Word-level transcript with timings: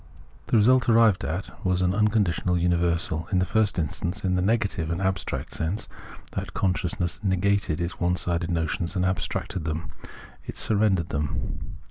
The 0.47 0.57
result 0.57 0.89
arrived 0.89 1.23
at 1.23 1.51
was 1.63 1.83
an 1.83 1.93
unconditioned 1.93 2.59
universal, 2.59 3.27
in 3.31 3.37
the 3.37 3.45
first 3.45 3.77
instance 3.77 4.23
in 4.23 4.33
the 4.33 4.41
negative 4.41 4.89
and 4.89 4.99
abstract 4.99 5.51
sense 5.51 5.87
that 6.31 6.55
consciousness 6.55 7.19
negated 7.21 7.79
its 7.79 7.99
one 7.99 8.15
sided 8.15 8.49
notions 8.49 8.95
and 8.95 9.05
Understanding 9.05 9.57
127 9.61 9.61
abstracted 9.61 9.63
them: 9.65 9.91
it 10.47 10.57
surrendered 10.57 11.09
them. 11.09 11.75